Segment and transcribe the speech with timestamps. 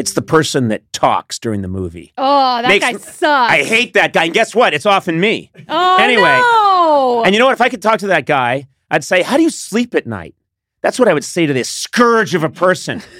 [0.00, 2.14] It's the person that talks during the movie.
[2.16, 3.22] Oh, that Makes guy sucks.
[3.52, 4.24] I hate that guy.
[4.24, 4.72] And guess what?
[4.72, 5.50] It's often me.
[5.68, 6.22] Oh, Anyway.
[6.22, 7.22] no.
[7.22, 7.52] And you know what?
[7.52, 10.34] If I could talk to that guy, I'd say, How do you sleep at night?
[10.80, 13.02] That's what I would say to this scourge of a person.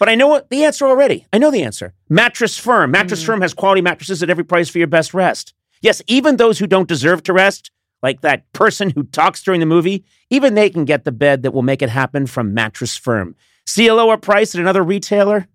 [0.00, 1.24] But I know what the answer already.
[1.32, 1.94] I know the answer.
[2.08, 2.90] Mattress Firm.
[2.90, 3.26] Mattress mm.
[3.26, 5.54] Firm has quality mattresses at every price for your best rest.
[5.80, 7.70] Yes, even those who don't deserve to rest,
[8.02, 11.52] like that person who talks during the movie, even they can get the bed that
[11.52, 13.36] will make it happen from Mattress Firm.
[13.66, 15.46] See a lower price at another retailer?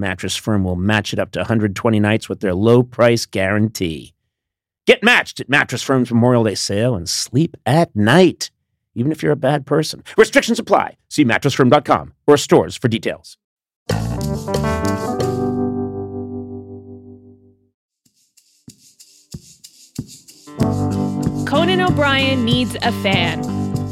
[0.00, 4.14] Mattress Firm will match it up to 120 nights with their low price guarantee.
[4.86, 8.50] Get matched at Mattress Firm's Memorial Day sale and sleep at night,
[8.94, 10.02] even if you're a bad person.
[10.16, 10.96] Restrictions apply.
[11.08, 13.36] See mattressfirm.com or stores for details.
[21.46, 23.42] Conan O'Brien needs a fan.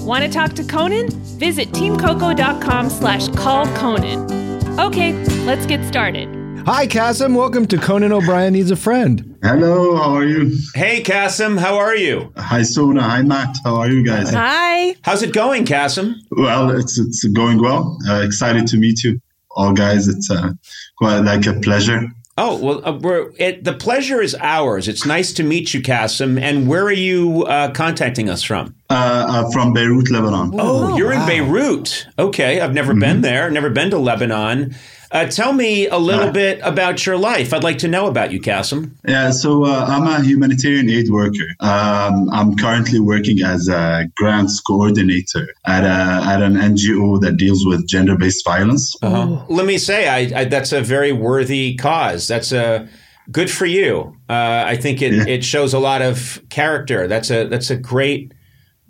[0.04, 1.10] Want to talk to Conan?
[1.38, 4.47] Visit teamcoco.com slash call Conan.
[4.78, 5.12] Okay,
[5.44, 6.28] let's get started.
[6.64, 7.34] Hi, Kassem.
[7.34, 9.36] Welcome to Conan O'Brien Needs a Friend.
[9.42, 10.56] Hello, how are you?
[10.72, 12.32] Hey, Kassem, how are you?
[12.36, 13.02] Hi, Sona.
[13.02, 13.56] Hi, Matt.
[13.64, 14.32] How are you guys?
[14.32, 14.94] Hi.
[15.02, 16.14] How's it going, Kassem?
[16.30, 17.98] Well, it's it's going well.
[18.08, 20.06] Uh, excited to meet you, all guys.
[20.06, 20.52] It's uh,
[20.96, 22.06] quite like a pleasure.
[22.36, 24.86] Oh, well, uh, we're, it, the pleasure is ours.
[24.86, 26.40] It's nice to meet you, Kassem.
[26.40, 28.76] And where are you uh, contacting us from?
[28.90, 30.50] Uh, uh, from Beirut, Lebanon.
[30.58, 32.06] Oh, you're in Beirut.
[32.18, 34.74] Okay, I've never been there, never been to Lebanon.
[35.10, 36.32] Uh, tell me a little Uh.
[36.32, 37.52] bit about your life.
[37.52, 38.92] I'd like to know about you, Kassem.
[39.06, 41.44] Yeah, so uh, I'm a humanitarian aid worker.
[41.60, 47.66] Um, I'm currently working as a grants coordinator at a at an NGO that deals
[47.66, 48.96] with gender-based violence.
[49.02, 49.44] Uh-huh.
[49.50, 52.26] Let me say, I, I, that's a very worthy cause.
[52.26, 52.88] That's a
[53.30, 54.16] good for you.
[54.30, 55.24] Uh, I think it, Yeah.
[55.26, 57.06] it shows a lot of character.
[57.06, 58.32] That's a that's a great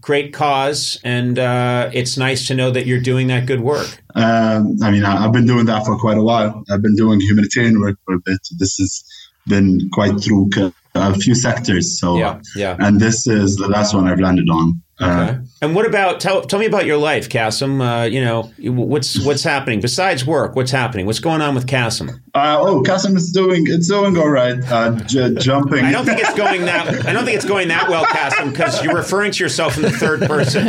[0.00, 4.02] great cause, and uh, it's nice to know that you're doing that good work.
[4.14, 6.64] Um, I mean, I, I've been doing that for quite a while.
[6.70, 8.40] I've been doing humanitarian work for a bit.
[8.58, 9.04] This has
[9.46, 10.50] been quite through
[10.94, 11.98] a few sectors.
[11.98, 12.76] So, Yeah, yeah.
[12.78, 14.82] and this is the last one I've landed on.
[15.00, 15.38] Uh, Okay.
[15.60, 17.80] And what about tell tell me about your life, Kassem?
[17.80, 20.54] Uh, you know, what's what's happening besides work?
[20.54, 21.04] What's happening?
[21.04, 22.10] What's going on with Kassem?
[22.34, 24.56] uh, oh, Kassem is doing it's doing all right.
[24.70, 25.84] Uh, j- jumping.
[25.84, 27.04] I don't think it's going that.
[27.06, 29.90] I don't think it's going that well, Kassem, because you're referring to yourself in the
[29.90, 30.64] third person,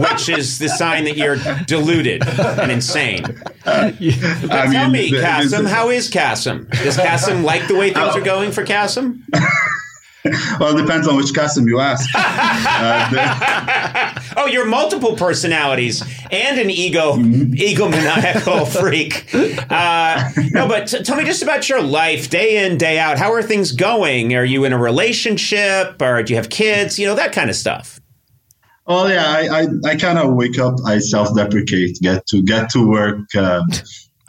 [0.00, 1.36] which is the sign that you're
[1.66, 3.24] deluded and insane.
[3.66, 6.70] I Tell mean, me, Kassem, how is Kassem?
[6.82, 9.20] Does Kassem like the way things are going for Kassem?
[10.60, 12.08] well, it depends on which Kassem you ask.
[12.14, 19.26] uh, Oh, you're multiple personalities and an ego egomaniacal freak.
[19.70, 23.18] Uh, no, but t- tell me just about your life, day in, day out.
[23.18, 24.34] How are things going?
[24.34, 26.98] Are you in a relationship, or do you have kids?
[26.98, 28.00] You know that kind of stuff.
[28.86, 32.86] well, yeah, I, I, I kind of wake up, I self-deprecate, get to get to
[32.86, 33.62] work uh,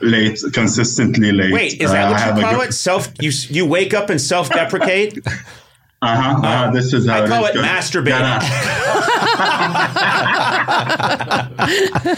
[0.01, 1.51] late, consistently late.
[1.53, 2.71] Wait, is Uh, that I what you call it?
[2.73, 3.11] Self?
[3.19, 5.19] You you wake up and self-deprecate?
[5.99, 7.55] Uh-huh, uh, this is how I call it.
[8.11, 8.45] Gotta-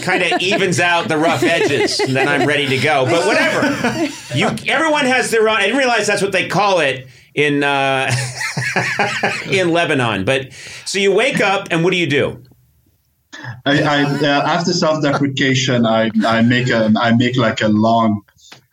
[0.02, 3.06] kind of evens out the rough edges, and then I'm ready to go.
[3.06, 4.06] But whatever.
[4.34, 5.56] You, everyone has their own.
[5.56, 8.10] I didn't realize that's what they call it in uh,
[9.50, 10.24] in Lebanon.
[10.24, 10.52] But
[10.84, 12.42] so you wake up, and what do you do?
[13.64, 18.22] I, I uh, after self-deprecation, I, I make a I make like a long,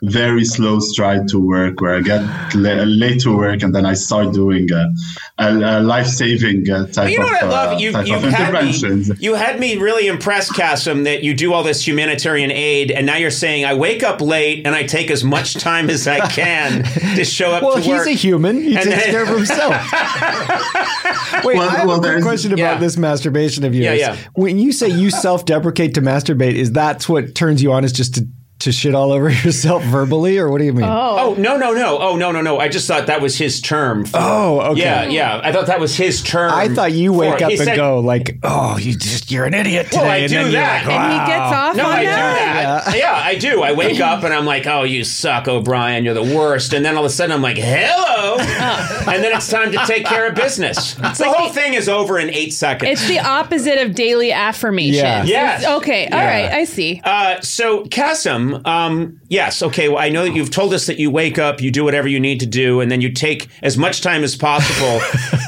[0.04, 2.22] very slow stride to work where I get
[2.54, 4.94] la- late to work and then I start doing a,
[5.40, 7.74] a, a life-saving uh, type You know of, what I love?
[7.74, 9.10] uh, You type you of had interventions.
[9.10, 13.08] me you had me really impressed, Kassem, that you do all this humanitarian aid, and
[13.08, 16.20] now you're saying I wake up late and I take as much time as I
[16.30, 16.84] can
[17.16, 18.62] to show up Well, to he's a human.
[18.62, 19.74] He And takes then- care of himself.
[21.44, 22.78] Wait, Well- I have well, a quick question about Yeah.
[22.78, 24.00] this masturbation of yours.
[24.00, 24.18] Yeah, yeah.
[24.36, 27.84] When you say you self-deprecate to masturbate, is that what turns you on?
[27.84, 28.28] Is just to
[28.60, 30.86] to shit all over yourself verbally, or what do you mean?
[30.86, 31.42] Oh oh.
[31.42, 32.00] no no no!
[32.00, 32.58] Oh no no no!
[32.60, 34.06] I just thought that was his term.
[34.06, 34.82] For, Oh, okay.
[34.82, 35.42] Yeah yeah.
[35.44, 36.52] I thought that was his term.
[36.52, 37.42] I thought you wake it.
[37.44, 40.30] up and said- go like, "Oh, you just you're an idiot today." Well, I and
[40.30, 40.86] do then you're that.
[40.86, 42.86] like, And he gets "Wow." off No, on I do that.
[42.86, 42.98] that.
[42.98, 43.14] Yeah.
[43.14, 43.62] I do.
[43.62, 46.04] I wake up and I'm like, "Oh, you suck, O'Brien.
[46.06, 49.50] You're the worst." And then all of a sudden, I'm like, "Hello," and then it's
[49.50, 50.94] time to take care of business.
[50.96, 52.92] the whole thing is over in eight seconds.
[52.92, 54.96] It's the opposite of daily affirmation.
[55.06, 55.24] Yeah.
[55.24, 55.66] Yes.
[55.66, 56.08] Okay.
[56.08, 56.52] All right.
[56.52, 57.02] I see.
[57.04, 59.90] Uh, so, Kassem, um, yes, okay.
[59.90, 62.20] Well, I know that you've told us that you wake up, you do whatever you
[62.20, 65.00] need to do, and then you take as much time as possible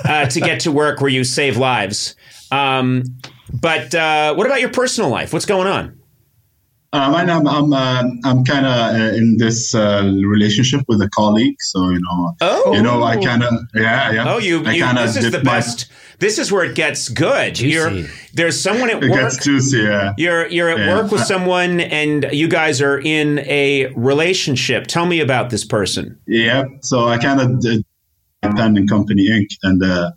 [0.05, 2.15] uh, to get to work where you save lives.
[2.51, 3.03] Um,
[3.61, 5.33] but uh, what about your personal life?
[5.33, 5.95] What's going on?
[6.91, 11.09] Um, and I'm I'm uh, I'm kind of uh, in this uh, relationship with a
[11.09, 12.73] colleague, so you know, Oh.
[12.73, 14.33] you know, I kind of yeah yeah.
[14.33, 15.87] Oh, you, I you kinda this is dip the my- best.
[16.19, 17.59] This is where it gets good.
[17.59, 17.91] You're,
[18.33, 19.21] there's someone at It work.
[19.21, 20.13] gets juicy, yeah.
[20.17, 20.93] You're you're at Yeah.
[20.95, 24.87] work with someone, and you guys are in a relationship.
[24.87, 26.17] Tell me about this person.
[26.27, 27.85] Yeah, so I kind of did
[28.43, 29.47] Independent Company Inc.
[29.63, 30.11] And uh,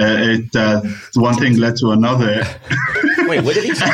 [0.00, 0.80] uh, it uh,
[1.14, 2.44] one thing led to another.
[3.28, 3.90] Wait, what did he say?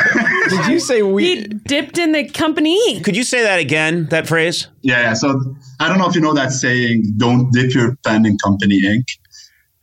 [0.49, 1.43] Did you say He we?
[1.45, 3.01] dipped in the company.
[3.01, 4.05] Could you say that again?
[4.11, 4.67] That phrase?
[4.81, 5.13] yeah, yeah.
[5.13, 8.81] So I don't know if you know that saying, "Don't dip your pen in Company
[8.85, 9.05] ink."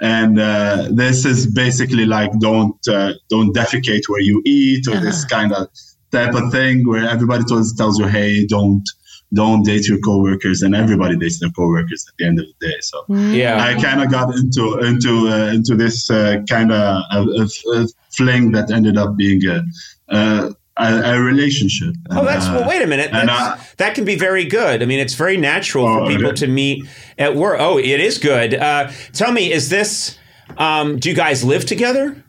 [0.03, 5.25] And uh, this is basically like don't uh, don't defecate where you eat or this
[5.25, 5.69] kind of
[6.11, 8.83] type of thing where everybody tells tells you, hey, don't
[9.33, 12.77] don't date your coworkers, and everybody dates their coworkers at the end of the day.
[12.81, 13.63] So Yeah.
[13.63, 18.51] I kind of got into into uh, into this uh, kind of uh, uh, fling
[18.53, 21.95] that ended up being a a, a, relationship.
[22.11, 22.65] Oh, that's And, well.
[22.65, 23.11] uh, Wait a minute.
[23.13, 24.83] That's, uh, that can be very good.
[24.83, 26.37] I mean, it's very natural for Oh, people okay.
[26.37, 26.87] to meet
[27.19, 27.59] at work.
[27.61, 28.55] Oh, it is good.
[28.55, 30.19] Uh, tell me, is this?
[30.59, 32.23] Um, do you guys live together?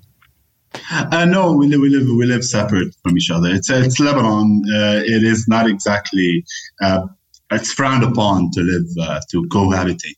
[0.92, 3.50] Uh, no, we live, we live we live separate from each other.
[3.50, 4.64] It's it's Lebanon.
[4.74, 6.44] Uh, it is not exactly.
[6.82, 7.08] Uh,
[7.52, 10.18] it's frowned upon to live uh, to cohabitate.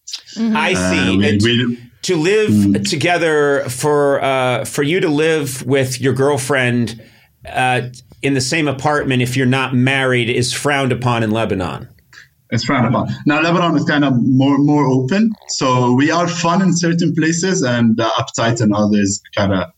[0.56, 1.18] I Uh, see.
[1.18, 2.89] we, we, to live Mm.
[2.89, 7.01] together for uh, for you to live with your girlfriend
[7.51, 7.81] uh,
[8.25, 11.88] in the same apartment if you're not married is frowned upon in Lebanon.
[12.51, 13.09] It's frowned upon.
[13.25, 17.63] Now Lebanon is kind of more more open, so we are fun in certain places
[17.63, 19.21] and uh, uptight in others.
[19.36, 19.71] Kind of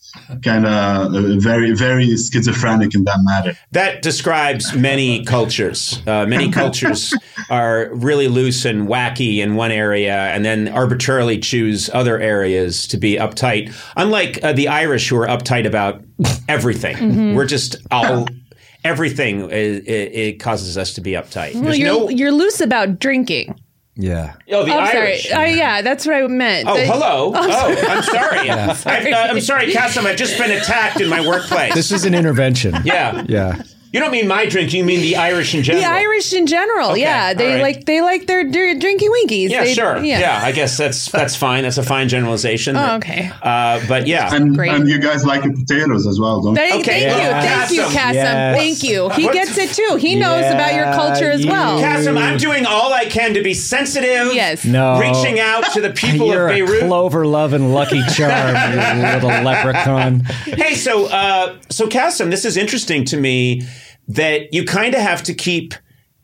[0.44, 3.58] kind of uh, very very schizophrenic in that matter.
[3.72, 6.02] That describes many cultures.
[6.06, 7.14] Uh, many cultures
[7.50, 12.98] are really loose and wacky in one area, and then arbitrarily choose other areas to
[12.98, 13.74] be uptight.
[13.96, 16.04] Unlike uh, the Irish, who are uptight about
[16.50, 18.28] everything, we're just all
[18.88, 19.42] everything.
[19.52, 21.54] It, it, it causes us to be uptight.
[21.54, 22.10] Well, There's you're no.
[22.10, 23.60] you're loose about drinking.
[24.00, 24.36] Yeah.
[24.52, 25.28] Oh, the Oh, Irish.
[25.30, 25.54] sorry.
[25.54, 26.68] Uh, yeah, that's what I meant.
[26.70, 27.32] Oh, The- hello.
[27.36, 28.40] Oh, I'm sorry.
[28.44, 28.50] sorry.
[28.50, 30.06] I, uh, I'm sorry, Kassem.
[30.06, 31.74] I've just been attacked in my workplace.
[31.74, 32.76] This is an intervention.
[32.86, 33.24] yeah.
[33.28, 33.62] Yeah.
[33.94, 34.74] You don't mean my drink.
[34.74, 35.84] You mean the Irish in general.
[35.84, 37.62] The Irish in general, Okay, yeah, they all right.
[37.62, 39.50] like they like their, their drinking winkies.
[39.52, 39.98] Yeah, They- sure.
[40.04, 40.42] Yeah.
[40.44, 41.64] I guess that's that's fine.
[41.64, 42.76] That's a fine generalization.
[42.76, 43.32] Oh, okay.
[43.42, 44.34] Uh, but yeah.
[44.36, 44.72] And Great.
[44.74, 46.58] and you guys like your potatoes as well, don't you?
[46.58, 47.42] Thank, Okay, thank you, yeah.
[47.42, 47.98] thank you, Kassem.
[47.98, 48.14] Kassem.
[48.14, 48.58] Yes.
[48.58, 49.10] Thank you.
[49.12, 49.96] He What- gets it too.
[50.00, 51.80] He knows about your culture as well.
[51.80, 54.34] Kassem, I'm doing all I can to be sensitive.
[54.34, 54.66] Yes.
[54.66, 55.00] No.
[55.00, 56.84] Reaching out to the people You're of a Beirut.
[56.88, 60.20] clover and Lucky Charm, you little leprechaun.
[60.46, 63.64] hey, so uh, so Kassem, this is interesting to me
[64.08, 65.74] that you kind of have to keep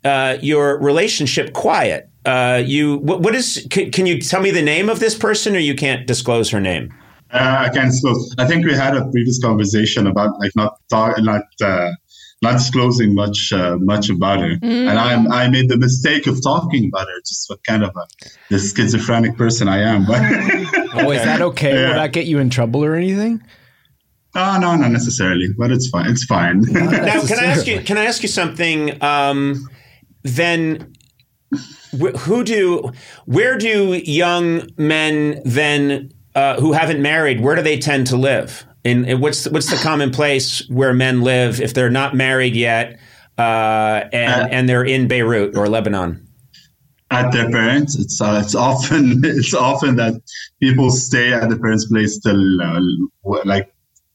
[0.04, 2.10] uh, your relationship quiet.
[2.26, 3.66] Uh, you what, what is?
[3.70, 6.60] Can, can you tell me the name of this person, or you can't disclose her
[6.60, 6.94] name?
[7.32, 8.34] Uh, I can't disclose.
[8.38, 11.92] I think we had a previous conversation about like not talk, not uh,
[12.42, 16.86] not disclosing much uh, much about her, and I I made the mistake of talking
[16.86, 17.20] about her.
[17.22, 18.06] Just what kind of a
[18.50, 20.06] the schizophrenic person I am.
[20.06, 20.22] But
[20.96, 21.74] Oh, is that okay?
[21.74, 21.88] Yeah.
[21.90, 23.42] Will that get you in trouble or anything?
[24.36, 25.48] Oh no, not necessarily.
[25.58, 26.10] But it's fine.
[26.10, 26.62] It's fine.
[26.72, 27.82] Now, can I ask you?
[27.82, 29.02] Can I ask you something?
[29.04, 29.68] Um,
[30.24, 30.94] then,
[32.00, 32.92] wh- who do?
[33.26, 37.42] Where do young men then uh, who haven't married?
[37.42, 38.66] Where do they tend to live?
[38.84, 42.54] In, in what's the, what's the common place where men live if they're not married
[42.56, 43.00] yet,
[43.38, 46.28] uh, and Uh, and they're in Beirut or Lebanon?
[47.12, 50.16] at their parents, it's uh, it's often it's often that
[50.60, 52.82] people stay at the parents' place till uh,
[53.46, 53.73] like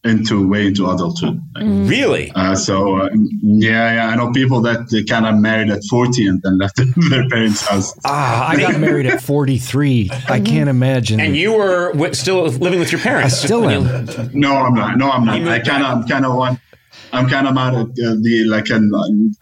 [0.09, 1.41] into way into adulthood.
[1.55, 2.33] Like, Really?
[2.35, 3.09] Uh, so uh,
[3.43, 6.77] yeah, yeah, I know people that they kind of married at forty and then left
[7.11, 7.95] their parents' house.
[8.05, 10.11] Ah, I got married at 43.
[10.29, 11.21] I can't imagine.
[11.21, 13.35] And you were w- still living with your parents?
[13.43, 14.97] I still when you- No, I'm not.
[14.99, 15.41] No, I'm not.
[15.47, 15.89] I kind of.
[16.03, 16.61] I'm kind of one.
[17.13, 18.91] I'm kind of out of uh, the like an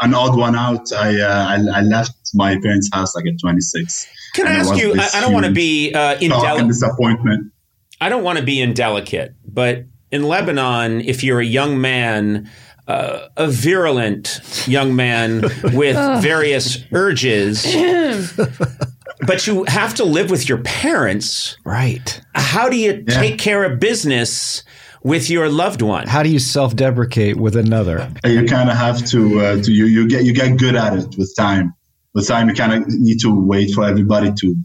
[0.01, 0.93] an odd one out.
[0.93, 4.07] I, uh, I I left my parents' house like at 26.
[4.35, 4.95] Can I ask you?
[4.99, 6.69] I, I don't want to be uh, indelicate.
[6.69, 7.53] disappointment.
[8.01, 12.51] I don't want to be indelicate, but in Lebanon, if you're a young man,
[12.89, 17.65] uh, a virulent young man with various urges,
[19.27, 21.57] but you have to live with your parents.
[21.65, 22.21] Right.
[22.35, 24.63] How do you take care of business
[25.03, 26.07] with your loved one?
[26.07, 28.13] How do you self-deprecate with another?
[28.25, 31.17] you kind of have to uh, to you you get you get good at it
[31.17, 31.75] with time.
[32.17, 34.57] With time, you kind of need to wait for everybody to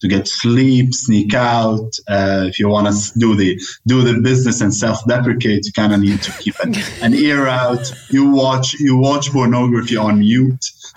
[0.00, 1.90] to get sleep, sneak out.
[2.08, 6.00] Uh, if you want to do the do the business and self-deprecate, you kind of
[6.00, 7.84] need to keep an, an ear out.
[8.10, 10.64] You watch you watch pornography on mute.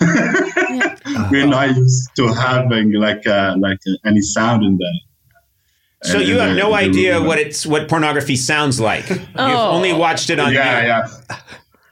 [1.30, 6.10] We're not used to having like uh, like uh, any sound in there.
[6.12, 9.08] So you have no idea what it's what pornography sounds like.
[9.08, 9.70] You've Oh.
[9.72, 10.88] only watched it on Yeah, mute.
[11.30, 11.36] yeah.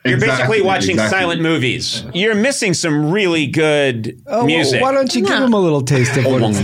[0.05, 1.21] You're basically watching exactly.
[1.21, 2.05] silent movies.
[2.13, 4.83] You're missing some really good Oh, music.
[4.83, 6.63] Why don't you give him a little taste of oh, what it's oh,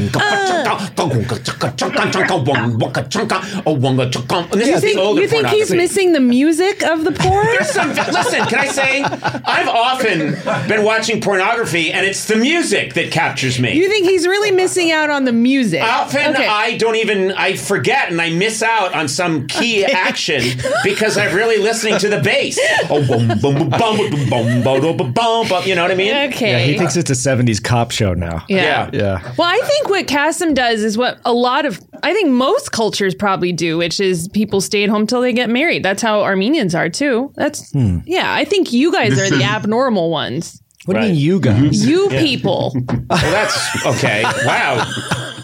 [4.51, 7.47] This is think, you think he's missing the music of the porn?
[7.65, 10.33] Some- listen, can I say, I've often
[10.69, 13.73] been watching pornography and it's the music that captures me.
[13.75, 15.83] You think he's really missing out on the music?
[15.83, 16.47] Often Okay.
[16.47, 20.43] I don't even I forget and I miss out on some key action
[20.83, 22.59] because I'm really listening to the bass.
[22.91, 26.15] Oh, Boom, boom, boom, boom, boom, boom, boom, You know what I mean?
[26.33, 26.51] Okay.
[26.51, 28.45] Yeah, he thinks it's a 70s cop show now.
[28.49, 28.63] Yeah.
[28.63, 28.91] yeah.
[28.93, 29.35] Yeah.
[29.37, 33.15] Well, I think what Kassem does is what a lot of, I think most cultures
[33.15, 35.83] probably do, which is people stay at home till they get married.
[35.83, 37.33] That's how Armenians are too.
[37.37, 37.99] That's, hmm.
[38.07, 40.61] yeah, I think you guys are the abnormal ones.
[40.87, 41.03] What right.
[41.03, 41.87] do you mean, you guys?
[41.87, 42.21] You yeah.
[42.21, 42.73] people.
[42.75, 44.23] well, that's okay.
[44.47, 44.91] Wow.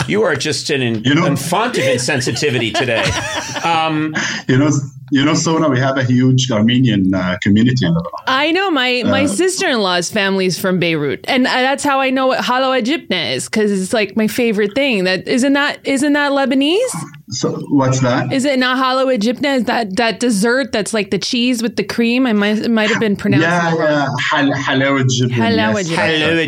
[0.08, 3.04] You are just an, you know, font of insensitivity today.
[3.64, 4.14] Um,
[4.46, 4.68] you know,
[5.14, 8.10] you know, Sona, we have a huge Armenian uh, community in Lebanon.
[8.26, 12.00] I know my my sister in law's family is from Beirut, and uh, that's how
[12.00, 15.04] I know what halo Egyptna is because it's like my favorite thing.
[15.04, 16.94] That isn't that isn't that Lebanese?
[17.30, 18.32] So what's that?
[18.32, 19.58] Is it not halo Egyptna?
[19.58, 22.26] Is that that dessert that's like the cheese with the cream?
[22.26, 23.78] I might it might have been pronounced yeah, wrong.
[23.78, 25.30] yeah, Hal- halawa jibn.
[25.30, 25.88] Halawa yes.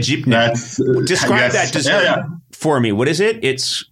[0.07, 0.33] jibn.
[0.33, 1.53] hello, That's uh, Describe yes.
[1.53, 2.23] that dessert Yeah, yeah.
[2.51, 2.91] for me.
[2.91, 3.39] What is it?
[3.45, 3.85] It's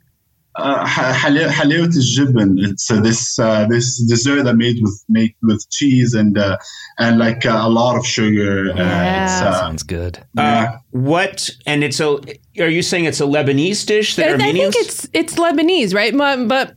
[0.56, 2.58] Uh, ha- hal- halawat al-jibn.
[2.58, 6.58] It's uh, this uh, this dessert that made with made with cheese and uh,
[6.99, 8.70] and like uh, a lot of sugar.
[8.70, 10.25] Uh, it's, uh, Sounds good.
[10.34, 10.78] yeah.
[10.90, 11.50] what?
[11.66, 12.18] And it's a.
[12.61, 16.16] Are you saying it's a Lebanese dish that I, I think it's it's Lebanese, right?
[16.16, 16.76] But, but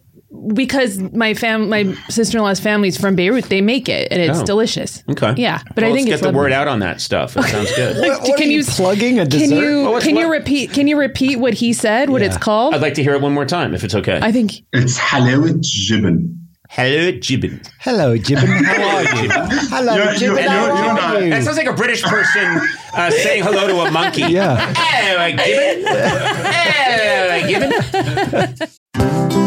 [0.53, 4.39] because my fam my sister in law's family's from Beirut, they make it and it's
[4.39, 4.45] Oh.
[4.45, 5.03] delicious.
[5.09, 5.33] Okay.
[5.37, 7.35] Yeah, but Well, I think let's it's get the word out on that stuff.
[7.37, 7.97] It sounds good.
[7.97, 9.49] What, what can are you, you- plugging a dessert?
[9.49, 12.09] Can you Well, what's- can you what- repeat can you repeat what he said?
[12.09, 12.73] What it's called?
[12.75, 14.19] I'd like to hear it one more time, if it's okay.
[14.21, 16.33] I think It's halawat jibn.
[16.69, 17.61] Hello, Jibbin.
[17.79, 18.65] Hello, Jibbin.
[18.65, 19.29] How are you?
[19.69, 20.35] Hello, You're- Jibbin.
[20.35, 21.29] you're- How you're- you're you?
[21.29, 22.59] That sounds like a British person
[22.93, 24.23] uh, saying hello to a monkey.
[24.23, 24.73] Yeah.
[24.75, 25.85] Hello, Gibbon.
[26.77, 29.46] Hello, Gibbon.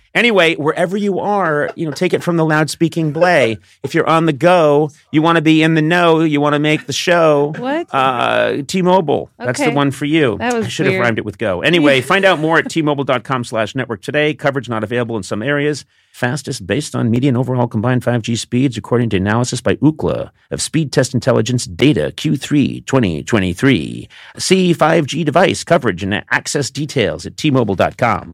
[0.13, 3.57] Anyway, wherever you are, you know, take it from the loud-speaking Blay.
[3.81, 6.59] if you're on the go, you want to be in the know, you want to
[6.59, 7.53] make the show.
[7.57, 7.87] What?
[7.93, 9.29] Uh, T-Mobile.
[9.37, 10.37] That's the one for you.
[10.37, 11.61] That was I should have rhymed it with go.
[11.61, 14.33] Anyway, find out more at T-Mobile.com slash network today.
[14.33, 15.85] Coverage not available in some areas.
[16.11, 20.91] Fastest based on median overall combined 5G speeds, according to analysis by Ookla of Speed
[20.91, 24.09] Test Intelligence Data Q3 2023.
[24.37, 28.33] See 5G device coverage and access details at T-Mobile.com.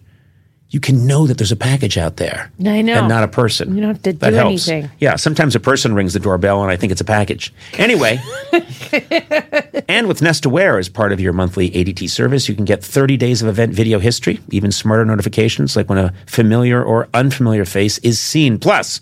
[0.71, 2.49] You can know that there's a package out there.
[2.65, 2.93] I know.
[2.93, 3.75] And not a person.
[3.75, 4.69] You don't have to that do helps.
[4.69, 4.89] anything.
[4.99, 7.53] Yeah, sometimes a person rings the doorbell and I think it's a package.
[7.73, 8.21] Anyway,
[9.89, 13.17] and with Nest Aware as part of your monthly ADT service, you can get 30
[13.17, 17.97] days of event video history, even smarter notifications like when a familiar or unfamiliar face
[17.99, 18.57] is seen.
[18.57, 19.01] Plus,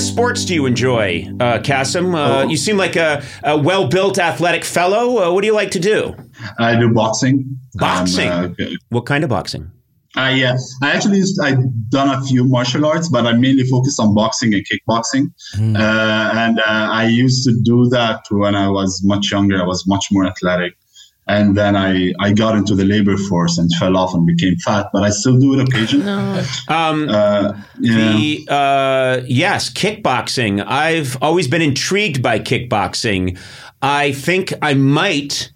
[0.00, 2.14] What sports do you enjoy, uh, Kassem?
[2.14, 5.18] Uh, You seem like a, a well built athletic fellow.
[5.18, 6.16] Uh, what do you like to do?
[6.58, 7.58] I do boxing.
[7.74, 8.30] Boxing?
[8.30, 9.70] Um, uh, What kind of boxing?
[10.16, 13.98] I yeah, I actually used, I've done a few martial arts, but I mainly focus
[13.98, 15.24] on boxing and kickboxing.
[15.76, 16.62] Uh, and uh,
[17.00, 19.60] I used to do that when I was much younger.
[19.62, 20.72] I was much more athletic,
[21.26, 24.86] and then I I got into the labor force and fell off and became fat.
[24.92, 26.44] But I still do it occasionally.
[26.68, 28.12] Um, Uh, yeah.
[28.12, 30.64] The uh, yes, kickboxing.
[30.66, 33.38] I've always been intrigued by kickboxing.
[33.82, 35.52] I think I might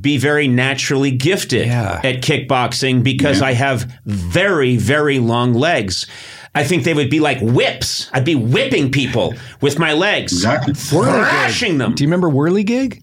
[0.00, 2.00] be very naturally gifted Yeah.
[2.04, 6.06] at kickboxing because I have very, very long legs.
[6.54, 8.08] I think they would be like whips.
[8.12, 10.74] I'd be whipping people with my legs, Exactly.
[10.74, 11.94] thrashing them.
[11.94, 13.02] Do you remember Whirligig?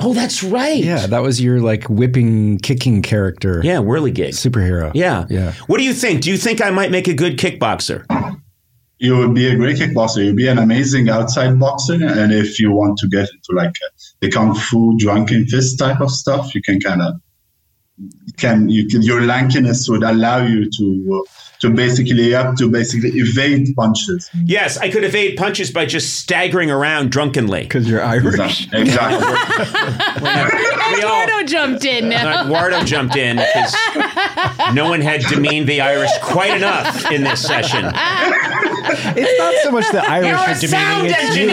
[0.00, 0.82] Oh, that's right.
[0.82, 3.60] Yeah, that was your like whipping, kicking character.
[3.62, 4.30] yeah, whirligig.
[4.30, 4.90] Superhero.
[4.94, 5.26] Yeah.
[5.28, 5.52] Yeah.
[5.66, 6.22] What do you think?
[6.22, 8.06] Do you think I might make a good kickboxer?
[9.00, 10.24] you would be a great kickboxer.
[10.24, 11.94] You'd be an amazing outside boxer.
[11.94, 16.00] And if you want to get into like a, the kung fu drunken fist type
[16.00, 17.14] of stuff, you can kind of
[18.36, 21.30] can you can your lankiness would allow you to uh,
[21.60, 24.30] to basically up to basically evade punches.
[24.44, 27.62] Yes, I could evade punches by just staggering around drunkenly.
[27.62, 28.68] Because you're Irish.
[28.72, 28.80] Exactly.
[28.80, 30.66] exactly.
[30.90, 32.12] We all, Eduardo jumped in.
[32.12, 33.76] Uh, Eduardo jumped in because
[34.74, 37.84] no one had demeaned the Irish quite enough in this session.
[37.94, 41.20] It's not so much the Irish You're are a sound demeaning.
[41.20, 41.48] It's you.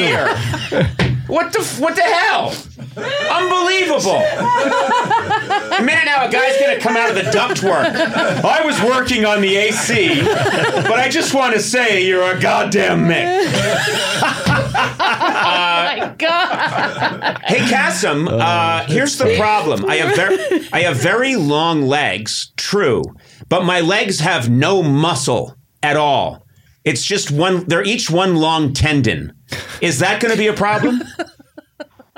[0.76, 0.98] engineer.
[1.28, 2.56] What the f- what the hell?
[2.98, 4.16] Unbelievable!
[4.18, 7.94] A minute now, a guy's gonna come out of the ductwork.
[8.44, 13.06] I was working on the AC, but I just want to say you're a goddamn
[13.08, 13.46] Mick.
[14.98, 17.42] my God.
[17.46, 19.86] Hey, Kassem, uh, here's the problem.
[19.86, 23.04] I have very, I have very long legs, true,
[23.50, 26.46] but my legs have no muscle at all.
[26.84, 27.66] It's just one.
[27.68, 29.34] They're each one long tendon.
[29.82, 31.02] Is that going to be a problem?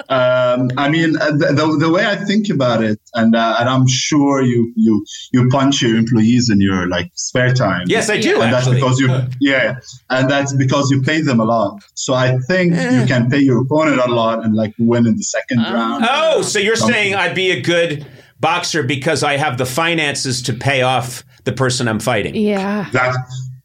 [0.07, 3.69] Um, I mean, uh, the, the, the way I think about it, and uh, and
[3.69, 7.83] I'm sure you you you punch your employees in your like spare time.
[7.85, 8.41] Yes, I do.
[8.41, 9.77] and that's because you yeah,
[10.09, 11.83] and that's because you pay them a lot.
[11.93, 15.23] So I think you can pay your opponent a lot and like win in the
[15.23, 16.05] second round.
[16.09, 18.07] oh, so you're saying I'd be a good
[18.39, 22.35] boxer because I have the finances to pay off the person I'm fighting?
[22.35, 22.89] Yeah.
[22.93, 23.15] That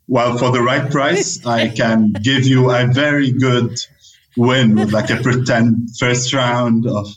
[0.07, 3.79] well, for the right price, I can give you a very good
[4.37, 7.09] win with like a pretend first round of.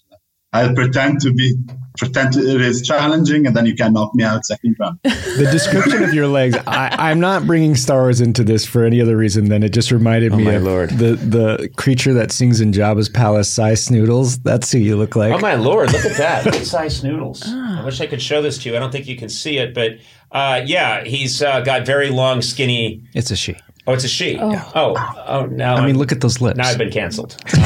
[0.53, 1.55] I'll pretend to be
[1.97, 4.99] pretend it is challenging, and then you can knock me out second round.
[5.37, 9.01] The description of your legs, I, I'm not bringing Star Wars into this for any
[9.01, 10.89] other reason than it just reminded me my of lord.
[10.91, 14.41] the the creature that sings in Jabba's palace, Sy Snootles.
[14.43, 15.33] That's who you look like.
[15.33, 15.91] Oh my lord!
[15.91, 16.45] Look at that.
[16.45, 17.45] Look at Sy Snootles.
[17.47, 18.75] I wish I could show this to you.
[18.75, 19.97] I don't think you can see it, but
[20.31, 23.03] uh, yeah, he's uh, got very long, skinny.
[23.13, 23.57] It's a she.
[23.89, 24.37] Oh, it's a she.
[24.39, 26.57] Oh, oh, now I I'm- mean, look at those lips.
[26.57, 27.37] Now I've been canceled.
[27.53, 27.61] Um,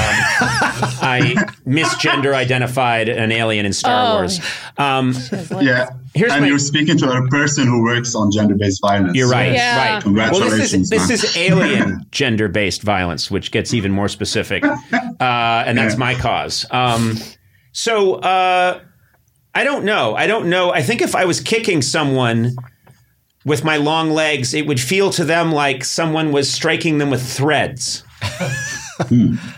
[1.03, 1.33] I
[1.65, 4.13] misgender identified an alien in Star Oh.
[4.19, 4.39] Wars.
[4.77, 5.15] Um,
[5.59, 9.15] Yeah, Here's and my- you're speaking to a person who works on gender-based violence.
[9.17, 9.51] you're right.
[9.53, 9.95] Yeah.
[10.05, 10.31] Right.
[10.31, 14.77] Well, this is Congratulations, this is alien gender-based violence, which gets even more specific, uh,
[15.19, 16.65] and that's my cause.
[16.69, 17.17] Um,
[17.71, 18.79] so uh,
[19.55, 20.15] I don't know.
[20.15, 20.71] I don't know.
[20.71, 22.55] I think if I was kicking someone
[23.45, 27.21] with my long legs, it would feel to them like someone was striking them with
[27.21, 28.03] threads,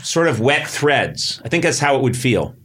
[0.04, 1.41] sort of wet threads.
[1.43, 2.56] I think that's how it would feel.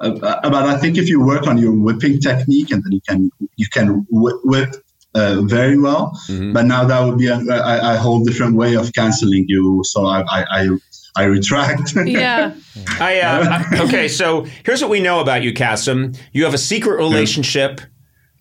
[0.00, 3.00] Uh, uh, but I think if you work on your whipping technique, and then you
[3.08, 4.74] can you can whip, whip
[5.14, 6.12] uh, very well.
[6.28, 6.52] Mm-hmm.
[6.52, 9.82] But now that would be a, a, a whole different way of canceling you.
[9.84, 10.68] So I I, I,
[11.16, 11.94] I retract.
[12.06, 12.54] Yeah.
[13.00, 16.16] I, uh, I- okay, so here's what we know about you, Kassem.
[16.32, 17.80] You have a secret relationship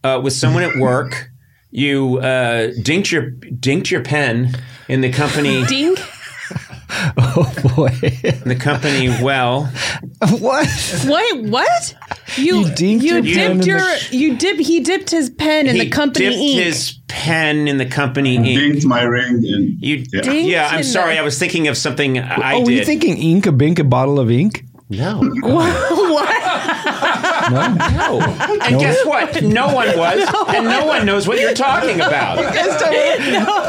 [0.04, 1.30] uh, with someone at work.
[1.72, 4.56] You uh, dinked your dinked your pen
[4.88, 6.00] in the company Dink.
[7.18, 7.90] oh boy.
[8.24, 9.66] in the company well.
[10.40, 11.06] what?
[11.08, 11.96] Wait, what?
[12.38, 15.30] You You dinked you your pen dipped the your sh- you dip he dipped his
[15.30, 16.60] pen in he the company dipped ink.
[16.64, 18.46] his pen in the company ink.
[18.78, 19.44] Dinked my ring.
[19.46, 20.22] And, You, Yeah.
[20.22, 21.16] Dinked yeah, I'm sorry.
[21.16, 23.84] the- I was thinking of something I oh, were you thinking ink, a bink, a
[23.84, 24.64] bottle of ink?
[24.90, 26.24] no, what?
[27.52, 27.68] No.
[27.78, 28.60] no.
[28.62, 29.42] And guess what?
[29.44, 32.38] No one was, and no one knows what you're talking about.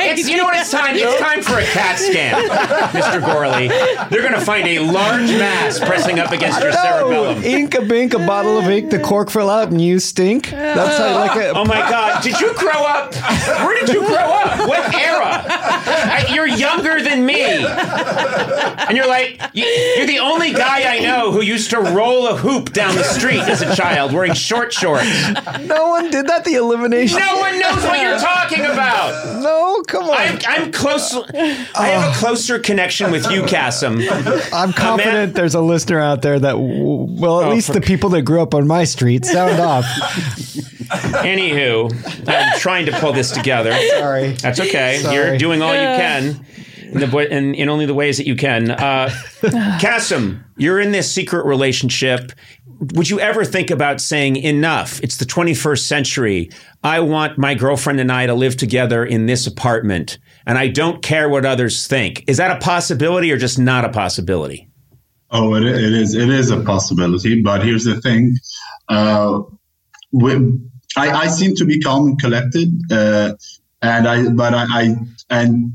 [0.00, 0.56] It's, you know what?
[0.56, 0.94] It's time.
[0.96, 2.48] It's time for a CAT scan,
[2.90, 3.20] Mr.
[3.20, 3.68] Gourley.
[4.10, 7.42] They're going to find a large mass pressing up against your cerebellum.
[7.44, 10.50] ink, a bink, a bottle of ink, the cork fell out, and you stink.
[10.50, 11.50] That's how, like a.
[11.50, 12.22] Oh my God!
[12.22, 13.14] Did you grow up?
[13.14, 14.68] Where did you grow up?
[14.68, 15.44] What era?
[15.46, 19.64] I- You're younger than me, and you're like you-
[19.96, 23.40] you're the only guy I know who used to roll a hoop down the street
[23.40, 25.04] as a child wearing short shorts.
[25.60, 26.44] No one did that.
[26.44, 27.18] The elimination.
[27.18, 29.42] No one knows what you're talking about.
[29.42, 30.16] No, come on.
[30.16, 31.14] I'm, I'm close.
[31.14, 34.00] I have a closer connection with you, Kassem.
[34.52, 38.10] I'm confident there's a listener out there that, well, at Oh, least for- the people
[38.10, 39.84] that grew up on my street sound off.
[40.88, 41.92] Anywho,
[42.28, 43.72] I'm trying to pull this together.
[43.98, 44.32] Sorry.
[44.32, 44.98] That's okay.
[45.02, 45.14] Sorry.
[45.14, 46.44] You're doing all you can.
[46.90, 48.70] In, the, in, in only the ways that you can.
[48.70, 49.10] Uh,
[49.78, 52.32] Kassem, you're in this secret relationship.
[52.80, 55.00] Would you ever think about saying, enough?
[55.02, 56.50] It's the 21st century.
[56.84, 61.02] I want my girlfriend and I to live together in this apartment, and I don't
[61.02, 62.22] care what others think.
[62.28, 64.68] Is that a possibility or just not a possibility?
[65.30, 66.14] Oh, it, it is.
[66.14, 67.42] It is a possibility.
[67.42, 68.36] But here's the thing:
[68.88, 69.40] uh,
[70.12, 70.34] we,
[70.96, 73.34] I, I seem to be calm and collected, uh,
[73.82, 74.28] and I.
[74.28, 74.94] But I, I
[75.30, 75.72] and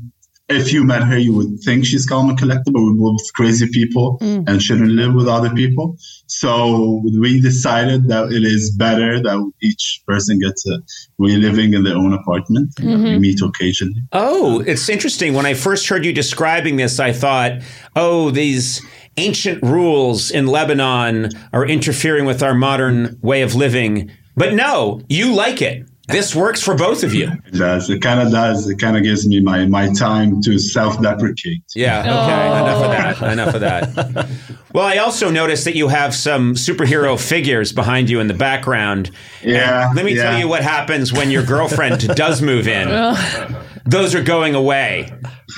[0.54, 3.68] if you met her, you would think she's calm and collected, but we're both crazy
[3.70, 4.48] people mm.
[4.48, 5.96] and shouldn't live with other people.
[6.26, 10.78] So we decided that it is better that each person gets a,
[11.18, 12.70] we're living in their own apartment.
[12.78, 13.20] We mm-hmm.
[13.20, 14.02] meet occasionally.
[14.12, 15.34] Oh, um, it's interesting.
[15.34, 17.62] When I first heard you describing this, I thought,
[17.96, 18.80] oh, these
[19.16, 24.10] ancient rules in Lebanon are interfering with our modern way of living.
[24.36, 25.86] But no, you like it.
[26.08, 27.30] This works for both of you.
[27.46, 27.88] It does.
[27.88, 28.68] It kind of does.
[28.68, 31.62] It kind of gives me my, my time to self deprecate.
[31.74, 32.00] Yeah.
[32.00, 32.10] Okay.
[32.12, 32.64] Oh.
[32.64, 32.90] Enough of
[33.20, 33.32] that.
[33.32, 34.28] Enough of that.
[34.74, 39.12] Well, I also noticed that you have some superhero figures behind you in the background.
[39.40, 40.30] Yeah, And let me yeah.
[40.30, 42.88] tell you what happens when your girlfriend does move in.
[43.86, 45.12] Those are going away.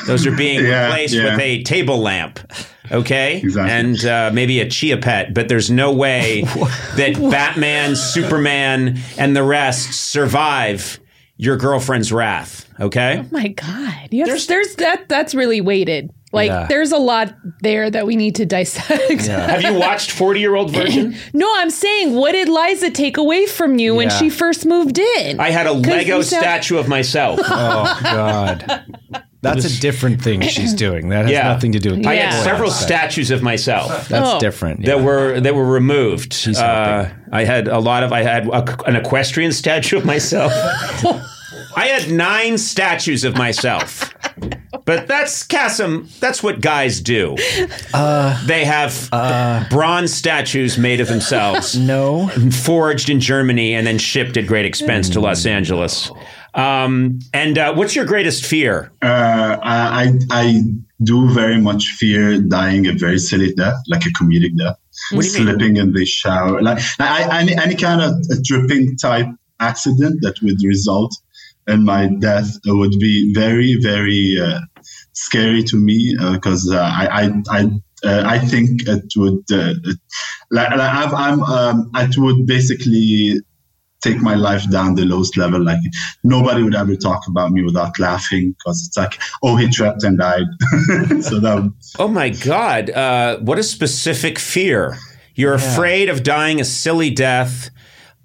[0.07, 1.25] Those are being Yeah, replaced yeah.
[1.33, 2.41] with a table lamp.
[2.91, 3.39] Okay.
[3.39, 3.73] Exactly.
[3.73, 6.43] And uh, maybe a chia pet, but there's no way
[6.97, 11.01] that Batman, Superman, and the rest survive
[11.37, 12.69] your girlfriend's wrath.
[12.81, 13.19] Okay.
[13.25, 14.09] Oh my God.
[14.11, 15.09] Yes, there's, that.
[15.09, 16.11] That's really weighted.
[16.33, 16.67] Like, Yeah.
[16.69, 19.27] there's a lot there that we need to dissect.
[19.27, 21.17] Have you watched 40 year old virgin?
[21.33, 25.39] no, I'm saying, what did Liza take away from you when she first moved in?
[25.41, 27.41] I had a Lego sound- statue of myself.
[27.49, 28.85] Oh God,
[29.43, 31.09] that's a different thing she's doing.
[31.11, 31.45] That has Yeah.
[31.49, 32.07] nothing to do with.
[32.07, 32.33] I Yeah.
[32.33, 34.41] had several statues of myself That's Oh.
[34.41, 34.85] different.
[34.85, 35.03] that yeah.
[35.05, 36.33] were that were removed.
[36.33, 37.11] She's Uh.
[37.33, 38.13] I had a lot of.
[38.13, 40.53] I had a, an equestrian statue of myself.
[41.79, 44.13] I had nine statues of myself.
[44.87, 46.09] But that's Kassem.
[46.21, 47.37] That's what guys do.
[48.47, 49.09] they have
[49.71, 52.29] bronze statues made of themselves, no.
[52.53, 56.11] forged in Germany, and then shipped at great expense to Los Angeles.
[56.57, 58.91] Um, and uh, what's your greatest fear?
[59.03, 60.63] Uh, I, I
[61.03, 64.79] do very much fear dying a very silly death, like a comedic death,
[65.13, 65.47] What do you mean?
[65.47, 69.27] slipping in the shower, like I, any, any kind of a dripping type
[69.61, 71.15] accident that would result
[71.69, 74.61] in my death would be very, very uh,
[75.13, 77.65] scary to me because uh, I, I, I,
[78.05, 79.75] uh, I think it would, uh,
[80.51, 83.41] like, like I've, I'm, um, it would basically
[84.03, 85.63] take my life down the lowest level.
[85.63, 85.81] Like
[86.23, 90.19] nobody would ever talk about me without laughing because it's like, oh, he tripped and
[90.19, 90.47] died.
[91.23, 92.91] so that would, Oh my God.
[92.91, 94.97] Uh, what a specific fear.
[95.35, 97.71] You're afraid of dying a silly death.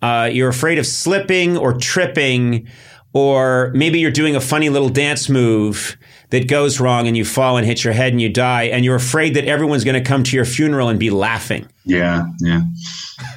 [0.01, 2.67] Uh, you're afraid of slipping or tripping,
[3.13, 5.97] or maybe you're doing a funny little dance move
[6.29, 8.63] that goes wrong and you fall and hit your head and you die.
[8.63, 11.67] And you're afraid that everyone's going to come to your funeral and be laughing.
[11.83, 12.61] yeah, yeah,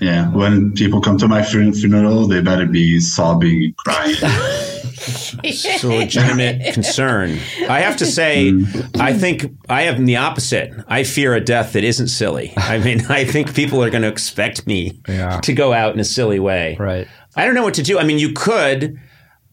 [0.00, 0.30] yeah.
[0.30, 4.14] When people come to my fun- funeral, they better be sobbing and crying.
[5.42, 7.32] It's a legitimate concern.
[7.68, 8.54] I have to say,
[8.98, 10.72] I think I am the opposite.
[10.88, 12.54] I fear a death that isn't silly.
[12.56, 15.40] I mean, I think people are going to expect me Yeah.
[15.40, 16.76] to go out in a silly way.
[16.80, 17.06] Right.
[17.36, 17.98] I don't know what to do.
[17.98, 18.98] I mean, you could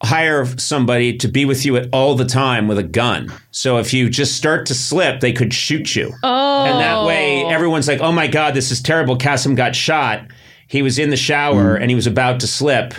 [0.02, 3.32] hire somebody to be with you at all the time with a gun.
[3.50, 6.12] So if you just start to slip, they could shoot you.
[6.22, 6.64] oh.
[6.64, 7.50] And that way, oh.
[7.50, 9.16] everyone's like, oh my God, this is terrible.
[9.16, 10.26] Kassem got shot.
[10.66, 11.82] He was in the shower hmm.
[11.82, 12.94] and he was about to slip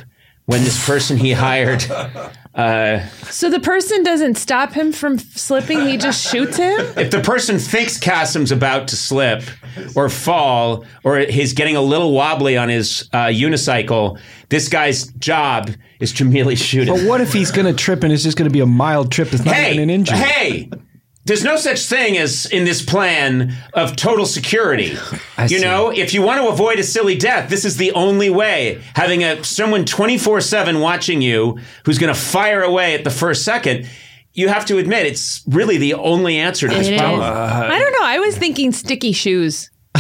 [0.46, 1.84] when this person he hired.
[2.56, 6.80] Uh, So the person doesn't stop him from slipping, he just shoots him?
[6.98, 9.44] if the person thinks Kassem's about to slip
[9.96, 15.72] or fall or he's getting a little wobbly on his uh, unicycle, this guy's job
[16.00, 16.96] is to merely shoot him.
[16.96, 19.12] But what if he's going to trip and it's just going to be a mild
[19.12, 19.34] trip?
[19.34, 20.18] It's not hey, even an injury.
[20.18, 20.70] hey,
[21.26, 24.98] there's no such thing as in this plan of total security.
[25.38, 25.62] I you see.
[25.62, 28.82] know, if you want to avoid a silly death, this is the only way.
[28.96, 33.88] Having a someone 24/7 watching you who's going to fire away at the first second,
[34.34, 37.00] you have to admit it's really the only answer to this It is.
[37.00, 37.22] problem.
[37.22, 38.04] I don't know.
[38.06, 39.70] I was thinking sticky shoes.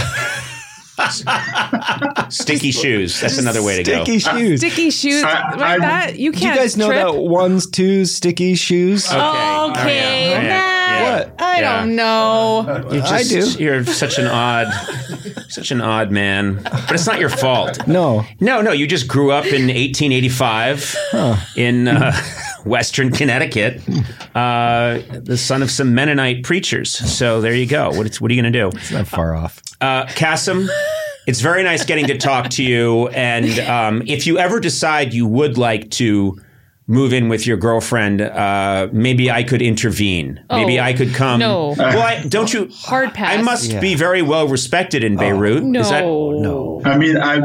[2.29, 3.19] Sticky shoes.
[3.19, 4.03] That's another way to go.
[4.03, 4.59] Sticky shoes.
[4.59, 5.23] Sticky shoes.
[5.23, 6.19] I- like I- that.
[6.19, 6.99] You can't you guys know trip.
[7.05, 9.05] that ones, twos, sticky shoes?
[9.07, 9.15] Okay.
[9.17, 9.23] Okay.
[9.25, 9.71] Oh, yeah.
[9.71, 10.72] Oh, nah, Yeah.
[11.01, 11.35] What?
[11.41, 11.79] I Yeah.
[11.81, 12.87] don't know.
[12.91, 13.63] You're I just- do.
[13.63, 14.67] You're such an odd,
[15.49, 16.61] such an odd man.
[16.63, 17.87] But it's not your fault.
[17.87, 18.25] No.
[18.39, 20.95] No, no, you just grew up in 1885
[21.55, 22.13] in uh,
[22.65, 23.81] Western Connecticut,
[24.35, 26.91] uh, the son of some Mennonite preachers.
[26.91, 27.89] So there you go.
[27.91, 28.69] What, what are you going to do?
[28.77, 29.61] It's not far off.
[29.81, 30.67] Uh, Kassem,
[31.27, 33.07] it's very nice getting to talk to you.
[33.09, 36.39] And um, if you ever decide you would like to
[36.87, 40.43] move in with your girlfriend, uh, maybe I could intervene.
[40.49, 41.39] maybe Oh, I could come.
[41.39, 41.73] no.
[41.77, 42.69] Well, I, don't you?
[42.73, 43.37] Hard pass.
[43.37, 45.63] I must be very well respected in Beirut.
[45.63, 45.79] No.
[45.79, 46.81] Is that, no.
[46.85, 47.37] I mean, I,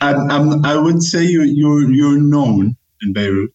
[0.00, 3.52] I, I'm, I would say you, you're, you're known in Beirut.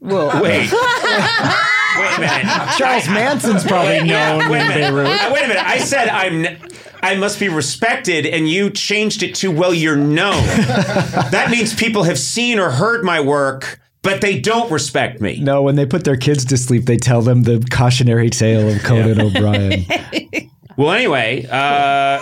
[0.00, 0.70] Well, Wait.
[0.72, 2.46] Wait a minute.
[2.78, 4.68] Charles Manson's probably known Wait in.
[4.68, 5.06] Beirut.
[5.06, 5.64] Uh, Wait a minute.
[5.64, 6.44] I said I'm.
[6.46, 6.58] n-
[7.02, 10.32] I must be respected, and you changed it to well, you're known.
[11.30, 15.38] that means people have seen or heard my work but they don't respect me.
[15.40, 18.82] No, when they put their kids to sleep, they tell them the cautionary tale of
[18.82, 19.84] Conan O'Brien.
[20.76, 22.20] Well, anyway, uh,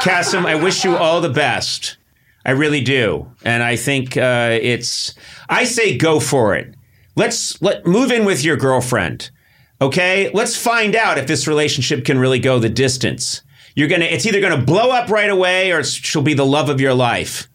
[0.00, 1.98] Kassem, I wish you all the best.
[2.44, 5.14] I really do, and I think uh, it's.
[5.50, 6.74] I say go for it.
[7.16, 9.30] Let's let move in with your girlfriend.
[9.82, 13.42] Okay, let's find out if this relationship can really go the distance.
[13.74, 14.06] You're gonna.
[14.06, 16.94] It's either gonna blow up right away, or it's- she'll be the love of your
[16.94, 17.46] life.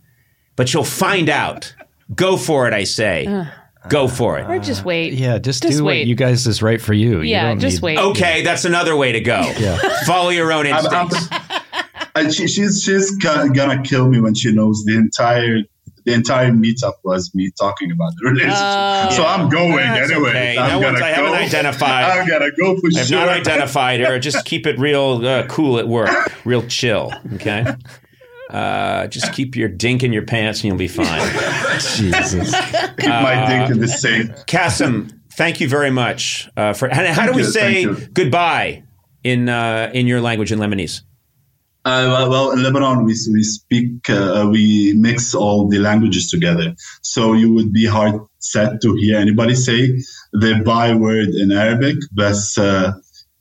[0.55, 1.73] But you'll find out.
[2.15, 3.45] Go for it, I say.
[3.89, 4.47] Go for it.
[4.49, 5.13] Or just wait.
[5.13, 6.07] Yeah, just, Just do what wait.
[6.07, 7.17] you guys is right for you.
[7.21, 7.97] You Yeah, don't just need- wait.
[7.97, 9.41] Okay, that's another way to go.
[10.05, 11.29] Follow your own I'm- I'm- instincts.
[12.15, 15.59] and she, she's she's go- gonna kill me when she knows the entire
[16.03, 19.11] the entire meetup was me talking about the relationship.
[19.15, 20.29] so I'm going That's anyway.
[20.29, 20.57] okay.
[20.57, 21.37] I'm No gonna one's- I haven't go.
[21.37, 22.03] identified.
[22.05, 23.17] I'm gonna go for I've sure.
[23.19, 24.17] not identified her.
[24.19, 26.09] Just keep it real uh, cool at work,
[26.45, 27.11] real chill.
[27.35, 27.65] Okay.
[28.51, 31.07] Uh, just keep your dink in your pants and you'll be fine.
[31.79, 32.53] Jesus.
[32.97, 34.27] Keep my dink in the safe.
[34.45, 36.89] Kassem, thank you very much uh, for.
[36.89, 38.83] How, how do we you, say goodbye
[39.23, 41.01] in uh, in your language in Lebanese?
[41.83, 46.75] Uh, well, well, in Lebanon, we, we speak, uh, we mix all the languages together.
[47.01, 49.87] So you would be hard set to hear anybody say
[50.31, 52.91] the byword in Arabic, but uh,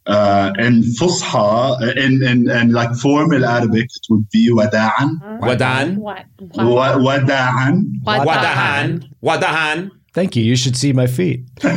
[0.06, 5.40] uh, in Fusha, in, in, in like formal Arabic, it would be wada'an.
[5.40, 6.24] Wadan, What?
[6.54, 7.84] Wa- Wada'an.
[8.04, 9.90] wadahan, wadahan.
[10.12, 10.42] Thank you.
[10.42, 11.44] You should see my feet.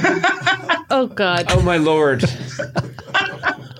[0.89, 1.45] Oh God.
[1.49, 2.21] Oh my lord.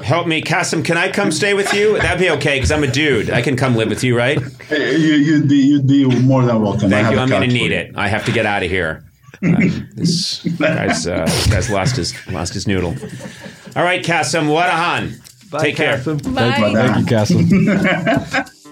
[0.02, 0.84] Help me, Kassem.
[0.84, 2.00] Can I come stay with you?
[2.00, 3.30] That'd be okay because I'm a dude.
[3.30, 4.40] I can come live with you, right?
[4.72, 6.88] You, you'd be you'd be more than welcome.
[6.88, 7.20] I Thank have you.
[7.20, 7.92] a I'm going to need it.
[7.96, 9.06] I have to get out of here.
[9.44, 12.96] Um, this guy's, uh, this guy's lost his lost his noodle.
[13.76, 14.48] All right, Kassem.
[14.48, 15.20] Wadahan.
[15.62, 15.98] Take care.
[15.98, 16.72] Bye.
[16.74, 17.42] Thank you, Castle.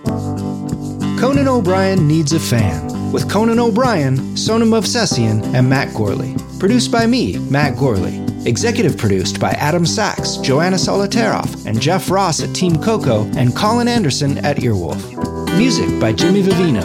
[1.19, 6.36] Conan O'Brien Needs a Fan with Conan O'Brien, Sona Movsesian, and Matt Gourley.
[6.60, 8.19] Produced by me, Matt Gourley.
[8.47, 13.88] Executive produced by Adam Sachs, Joanna Solotaroff, and Jeff Ross at Team Coco, and Colin
[13.88, 15.55] Anderson at Earwolf.
[15.57, 16.81] Music by Jimmy Vivino.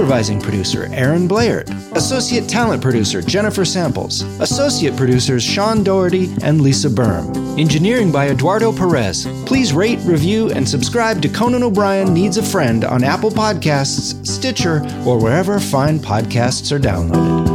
[0.00, 1.62] Supervising producer Aaron Blair.
[1.92, 4.22] Associate talent producer Jennifer Samples.
[4.40, 7.60] Associate producers Sean Doherty and Lisa Berm.
[7.60, 9.26] Engineering by Eduardo Perez.
[9.44, 14.80] Please rate, review, and subscribe to Conan O'Brien Needs a Friend on Apple Podcasts, Stitcher,
[15.06, 17.46] or wherever fine podcasts are downloaded.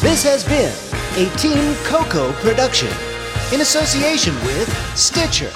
[0.00, 0.72] This has been
[1.22, 2.88] a Team Coco production
[3.52, 5.50] in association with Stitcher.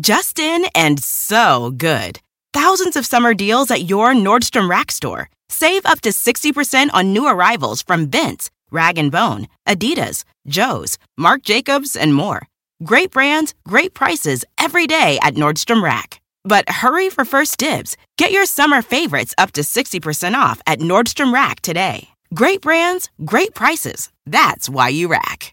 [0.00, 2.20] Just in and so good.
[2.54, 5.28] Thousands of summer deals at your Nordstrom Rack store.
[5.50, 11.42] Save up to 60% on new arrivals from Vince, Rag & Bone, Adidas, Joe's, Marc
[11.42, 12.48] Jacobs, and more.
[12.82, 16.20] Great brands, great prices every day at Nordstrom Rack.
[16.44, 17.96] But hurry for first dibs.
[18.16, 22.08] Get your summer favorites up to 60% off at Nordstrom Rack today.
[22.32, 24.12] Great brands, great prices.
[24.24, 25.52] That's why you rack.